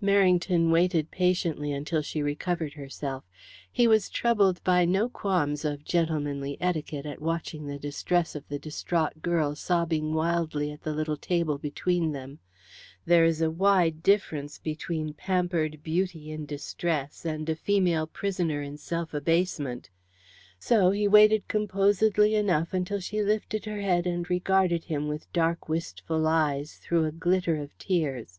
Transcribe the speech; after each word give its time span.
Merrington 0.00 0.70
waited 0.70 1.10
patiently 1.10 1.72
until 1.72 2.00
she 2.00 2.22
recovered 2.22 2.74
herself. 2.74 3.24
He 3.72 3.88
was 3.88 4.08
troubled 4.08 4.62
by 4.62 4.84
no 4.84 5.08
qualms 5.08 5.64
of 5.64 5.84
gentlemanly 5.84 6.56
etiquette 6.60 7.06
at 7.06 7.20
watching 7.20 7.66
the 7.66 7.76
distress 7.76 8.36
of 8.36 8.46
the 8.46 8.60
distraught 8.60 9.20
girl 9.20 9.56
sobbing 9.56 10.14
wildly 10.14 10.70
at 10.70 10.82
the 10.82 10.92
little 10.92 11.16
table 11.16 11.58
between 11.58 12.12
them. 12.12 12.38
There 13.04 13.24
is 13.24 13.42
a 13.42 13.50
wide 13.50 14.00
difference 14.04 14.60
between 14.60 15.12
pampered 15.14 15.82
beauty 15.82 16.30
in 16.30 16.46
distress 16.46 17.24
and 17.24 17.48
a 17.48 17.56
female 17.56 18.06
prisoner 18.06 18.62
in 18.62 18.78
self 18.78 19.12
abasement. 19.12 19.90
So 20.60 20.92
he 20.92 21.08
waited 21.08 21.48
composedly 21.48 22.36
enough 22.36 22.72
until 22.72 23.00
she 23.00 23.24
lifted 23.24 23.64
her 23.64 23.80
head 23.80 24.06
and 24.06 24.30
regarded 24.30 24.84
him 24.84 25.08
with 25.08 25.32
dark 25.32 25.68
wistful 25.68 26.28
eyes 26.28 26.76
through 26.80 27.06
a 27.06 27.10
glitter 27.10 27.56
of 27.56 27.76
tears. 27.76 28.38